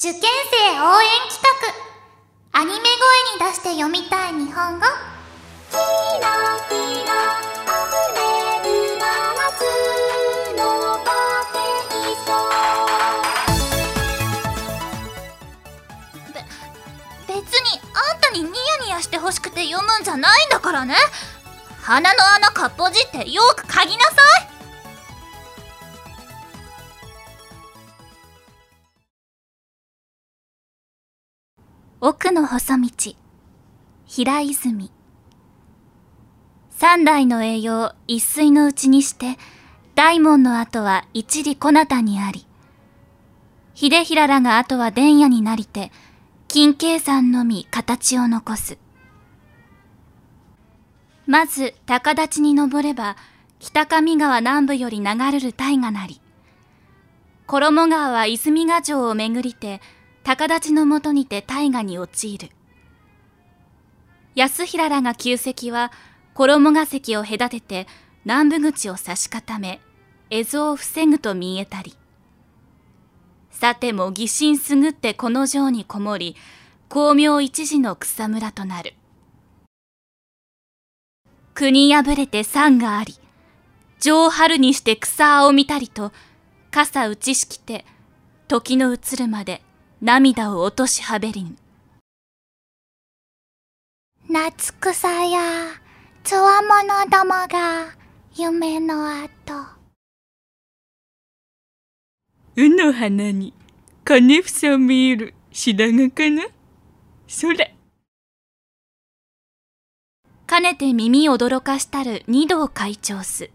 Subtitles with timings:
[0.00, 1.42] 受験生応援企
[2.52, 2.60] 画。
[2.60, 2.86] アニメ声
[3.34, 4.86] に出して読みたい日本語。
[5.72, 6.30] キラ
[6.68, 6.74] キ
[7.04, 7.10] ラ
[7.66, 7.74] 溢
[8.14, 8.22] れ
[8.62, 9.02] る七
[9.58, 9.60] つ
[10.56, 10.62] の
[11.04, 11.10] パ
[11.50, 11.58] テ
[11.98, 12.30] イソ
[16.32, 18.52] べ別にあんたにニヤ
[18.84, 20.94] ニヤしてほしくて読むんじゃないんだからね
[21.82, 24.12] 鼻の穴かっぽじってよく嗅ぎなさ
[24.44, 24.47] い
[32.00, 33.16] 奥の細道。
[34.06, 34.92] 平泉。
[36.70, 39.36] 三代の栄養一水のうちにして
[39.96, 42.46] 大門の後は一里小名にあり
[43.74, 45.90] 秀平らが後は伝也になりて
[46.46, 48.78] 金慶山のみ形を残す。
[51.26, 53.16] まず高立ちに登れば
[53.58, 56.20] 北上川南部より流れる大河なり。
[57.48, 59.80] 衣川は泉ヶ城を巡りて
[60.28, 62.50] 高立のもとにて大河に陥る。
[64.34, 65.90] 安平らが旧跡は
[66.34, 67.86] 衣ヶ関を隔てて
[68.26, 69.80] 南部口を差し固め、
[70.28, 71.96] 絵図を防ぐと見えたり。
[73.50, 76.36] さても疑心すぐってこの城にこもり、
[76.90, 78.92] 巧妙一時の草むらとなる。
[81.54, 83.14] 国破れて山があり、
[83.98, 86.12] 上春にして草を見たりと、
[86.70, 87.86] 傘打ちしきて、
[88.46, 89.62] 時の移るまで
[90.00, 91.58] 涙を落としはべりん。
[94.30, 95.40] 夏草や
[96.22, 97.96] つわものどもが
[98.36, 99.28] 夢の後。
[102.54, 103.52] うの花に？
[104.04, 106.44] 金房見える白髪かな？
[107.26, 107.74] それ。
[110.46, 113.50] かねて耳驚かしたる二道会長す。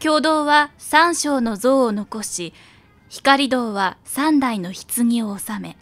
[0.00, 2.52] 共同は三章の像を残し、
[3.10, 5.76] 光堂は三代の棺を収め、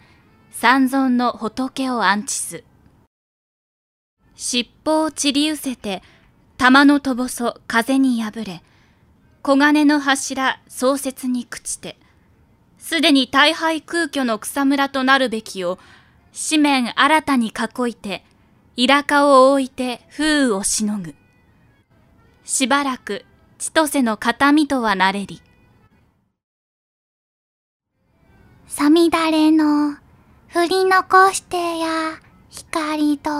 [0.49, 2.63] 三尊の仏を安置す。
[4.35, 6.01] 尻尾を散り失せて、
[6.57, 8.63] 玉のとぼそ風に破れ、
[9.45, 11.97] 黄金の柱創設に朽ちて、
[12.79, 15.77] すでに大敗空虚の草むらとなるべきを、
[16.33, 18.25] 紙面新たに囲いて、
[18.75, 21.13] イラカを置いて風雨をしのぐ。
[22.43, 23.23] しばらく
[23.59, 25.43] 千歳の形見とはなれり。
[28.71, 29.95] さみだれの
[30.49, 32.19] 振り残してや
[32.51, 33.31] 光と。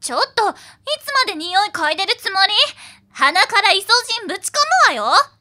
[0.00, 0.54] ちょっと、い
[1.04, 2.52] つまで匂い嗅いでるつもり？
[3.12, 3.86] 鼻からイソ
[4.20, 4.54] ジンぶち込
[4.92, 5.35] むわよ